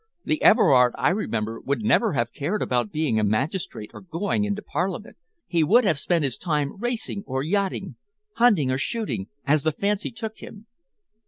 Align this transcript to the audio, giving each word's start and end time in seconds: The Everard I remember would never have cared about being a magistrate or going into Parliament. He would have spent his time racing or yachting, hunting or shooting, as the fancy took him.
The 0.25 0.41
Everard 0.41 0.95
I 0.97 1.09
remember 1.09 1.59
would 1.61 1.83
never 1.83 2.13
have 2.13 2.33
cared 2.33 2.63
about 2.63 2.91
being 2.91 3.19
a 3.19 3.23
magistrate 3.23 3.91
or 3.93 4.01
going 4.01 4.45
into 4.45 4.63
Parliament. 4.63 5.15
He 5.45 5.63
would 5.63 5.83
have 5.85 5.99
spent 5.99 6.23
his 6.23 6.39
time 6.39 6.75
racing 6.81 7.23
or 7.27 7.43
yachting, 7.43 7.97
hunting 8.37 8.71
or 8.71 8.79
shooting, 8.79 9.27
as 9.45 9.61
the 9.61 9.71
fancy 9.71 10.09
took 10.09 10.39
him. 10.39 10.65